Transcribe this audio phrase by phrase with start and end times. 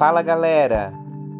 [0.00, 0.94] Fala galera!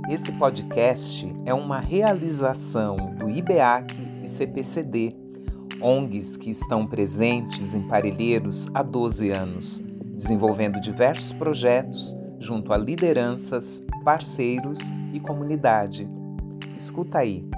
[0.06, 5.16] Esse podcast é uma realização do IBEAC e CPCD,
[5.80, 9.82] ONGs que estão presentes em Parelheiros há 12 anos,
[10.12, 14.78] desenvolvendo diversos projetos junto a lideranças, parceiros
[15.14, 16.06] e comunidade.
[16.76, 17.48] Escuta aí.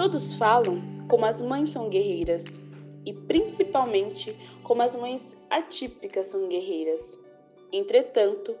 [0.00, 2.58] Todos falam como as mães são guerreiras
[3.04, 7.18] e principalmente como as mães atípicas são guerreiras.
[7.70, 8.56] Entretanto,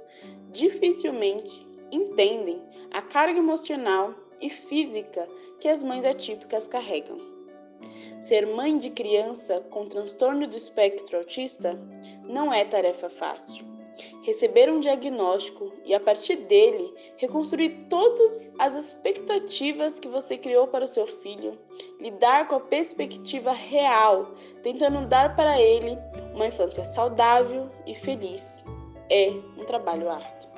[0.52, 5.26] dificilmente entendem a carga emocional e física
[5.58, 7.16] que as mães atípicas carregam.
[8.20, 11.74] Ser mãe de criança com transtorno do espectro autista
[12.28, 13.69] não é tarefa fácil
[14.30, 20.84] receber um diagnóstico e, a partir dele, reconstruir todas as expectativas que você criou para
[20.84, 21.58] o seu filho,
[22.00, 24.32] lidar com a perspectiva real,
[24.62, 25.98] tentando dar para ele
[26.32, 28.64] uma infância saudável e feliz.
[29.10, 30.48] É um trabalho árduo.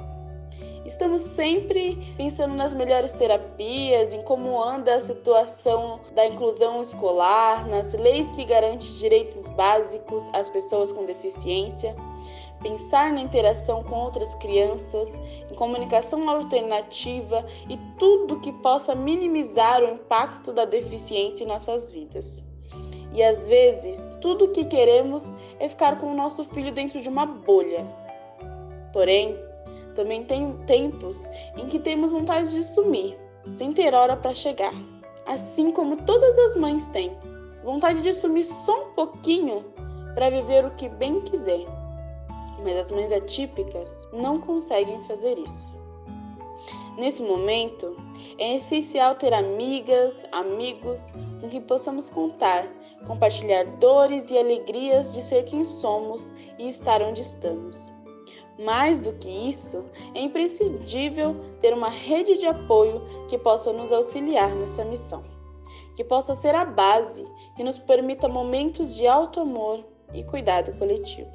[0.85, 7.95] Estamos sempre pensando nas melhores terapias, em como anda a situação da inclusão escolar, nas
[7.95, 11.97] leis que garantem direitos básicos às pessoas com deficiência
[12.63, 15.09] pensar na interação com outras crianças,
[15.51, 22.43] em comunicação alternativa e tudo que possa minimizar o impacto da deficiência em nossas vidas.
[23.13, 25.23] E às vezes, tudo o que queremos
[25.59, 27.85] é ficar com o nosso filho dentro de uma bolha.
[28.93, 29.37] Porém,
[29.95, 33.19] também tem tempos em que temos vontade de sumir,
[33.53, 34.73] sem ter hora para chegar.
[35.27, 37.13] Assim como todas as mães têm,
[37.63, 39.65] vontade de sumir só um pouquinho
[40.15, 41.82] para viver o que bem quiser
[42.63, 45.77] mas as mães atípicas não conseguem fazer isso.
[46.97, 47.97] Nesse momento,
[48.39, 52.69] é essencial ter amigas, amigos com quem possamos contar,
[53.07, 57.91] compartilhar dores e alegrias de ser quem somos e estar onde estamos.
[58.59, 59.85] Mais do que isso,
[60.15, 65.25] é imprescindível ter uma rede de apoio que possa nos auxiliar nessa missão,
[65.97, 67.25] que possa ser a base
[67.57, 71.33] que nos permita momentos de alto amor e cuidado coletivo.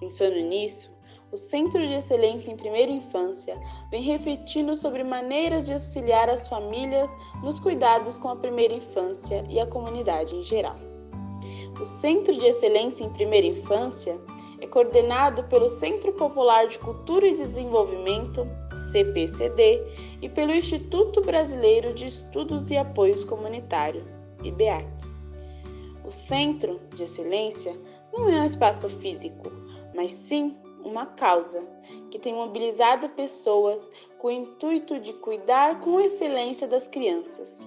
[0.00, 0.90] Pensando nisso,
[1.30, 3.56] o Centro de Excelência em Primeira Infância
[3.90, 9.60] vem refletindo sobre maneiras de auxiliar as famílias nos cuidados com a primeira infância e
[9.60, 10.76] a comunidade em geral.
[11.80, 14.18] O Centro de Excelência em Primeira Infância
[14.60, 18.46] é coordenado pelo Centro Popular de Cultura e Desenvolvimento,
[18.90, 19.82] CPCD,
[20.20, 24.04] e pelo Instituto Brasileiro de Estudos e Apoios Comunitário,
[24.42, 24.86] IBEAC.
[26.04, 27.74] O Centro de Excelência
[28.12, 29.50] não é um espaço físico,
[30.00, 31.62] mas sim uma causa
[32.10, 37.62] que tem mobilizado pessoas com o intuito de cuidar com excelência das crianças.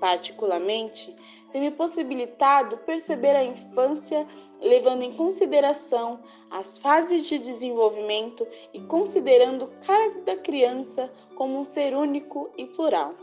[0.00, 1.14] Particularmente,
[1.52, 4.26] tem me possibilitado perceber a infância
[4.60, 6.18] levando em consideração
[6.50, 8.44] as fases de desenvolvimento
[8.74, 13.14] e considerando cada criança como um ser único e plural,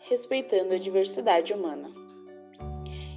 [0.00, 1.92] respeitando a diversidade humana.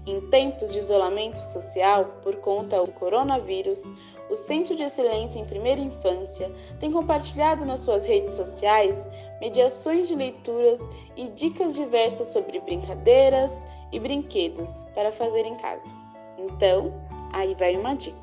[0.06, 3.84] Em tempos de isolamento social por conta do coronavírus,
[4.30, 9.08] o Centro de Excelência em Primeira Infância tem compartilhado nas suas redes sociais
[9.40, 10.80] mediações de leituras
[11.16, 15.96] e dicas diversas sobre brincadeiras e brinquedos para fazer em casa.
[16.38, 16.94] Então,
[17.34, 18.18] aí vai uma dica.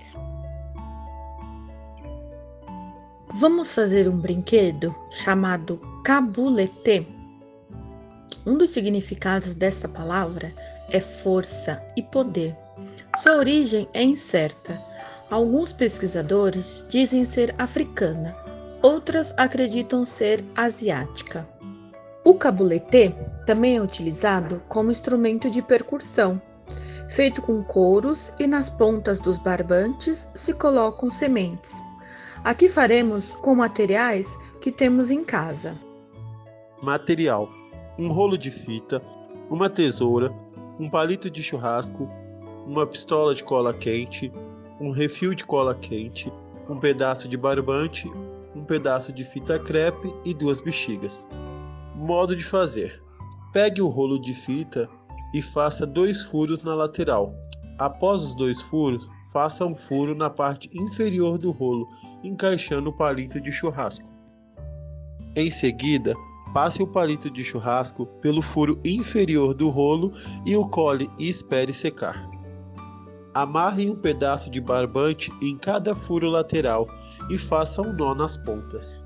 [3.36, 7.08] Vamos fazer um brinquedo chamado cabulete.
[8.46, 10.52] Um dos significados dessa palavra
[10.90, 12.56] é força e poder.
[13.16, 14.80] Sua origem é incerta
[15.30, 18.36] Alguns pesquisadores dizem ser africana,
[18.82, 21.48] outras acreditam ser asiática.
[22.22, 23.14] O cabulete
[23.46, 26.40] também é utilizado como instrumento de percussão,
[27.08, 31.82] feito com couros e nas pontas dos barbantes se colocam sementes.
[32.42, 35.74] Aqui faremos com materiais que temos em casa.
[36.82, 37.48] Material:
[37.98, 39.02] um rolo de fita,
[39.48, 40.30] uma tesoura,
[40.78, 42.08] um palito de churrasco,
[42.66, 44.30] uma pistola de cola quente,
[44.80, 46.32] um refil de cola quente,
[46.68, 48.08] um pedaço de barbante,
[48.54, 51.28] um pedaço de fita crepe e duas bexigas.
[51.94, 53.02] Modo de fazer:
[53.52, 54.88] pegue o rolo de fita
[55.32, 57.32] e faça dois furos na lateral.
[57.78, 61.86] Após os dois furos, faça um furo na parte inferior do rolo,
[62.22, 64.14] encaixando o palito de churrasco.
[65.36, 66.14] Em seguida,
[66.52, 70.12] passe o palito de churrasco pelo furo inferior do rolo
[70.46, 72.33] e o cole e espere secar.
[73.34, 76.88] Amarre um pedaço de barbante em cada furo lateral
[77.28, 79.02] e faça um nó nas pontas.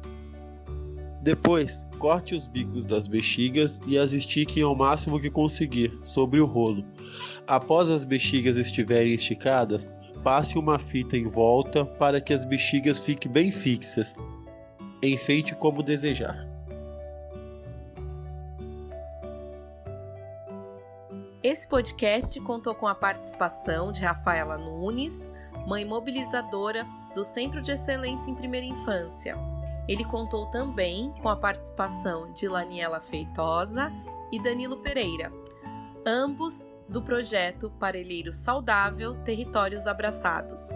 [1.22, 6.46] Depois, corte os bicos das bexigas e as estiquem ao máximo que conseguir sobre o
[6.46, 6.84] rolo.
[7.46, 9.90] Após as bexigas estiverem esticadas,
[10.22, 14.14] passe uma fita em volta para que as bexigas fiquem bem fixas.
[15.02, 16.47] Enfeite como desejar.
[21.50, 25.32] Esse podcast contou com a participação de Rafaela Nunes,
[25.66, 29.34] mãe mobilizadora do Centro de Excelência em Primeira Infância.
[29.88, 33.90] Ele contou também com a participação de Laniela Feitosa
[34.30, 35.32] e Danilo Pereira,
[36.06, 40.68] ambos do projeto Parelheiro Saudável Territórios Abraçados.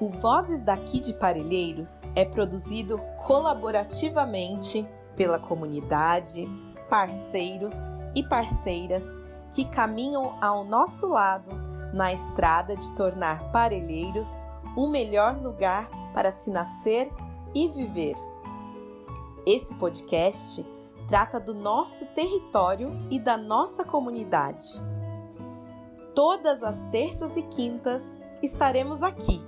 [0.00, 6.48] O Vozes daqui de Parelheiros é produzido colaborativamente pela comunidade,
[6.92, 7.74] parceiros
[8.14, 9.18] e parceiras
[9.50, 11.50] que caminham ao nosso lado
[11.94, 14.46] na estrada de tornar Parelheiros
[14.76, 17.10] o melhor lugar para se nascer
[17.54, 18.14] e viver.
[19.46, 20.66] Esse podcast
[21.08, 24.62] trata do nosso território e da nossa comunidade.
[26.14, 29.42] Todas as terças e quintas estaremos aqui,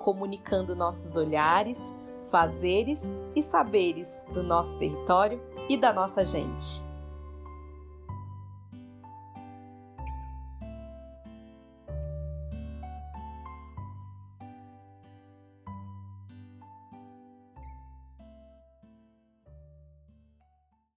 [0.00, 1.80] comunicando nossos olhares,
[2.24, 3.04] fazeres
[3.36, 6.87] e saberes do nosso território e da nossa gente.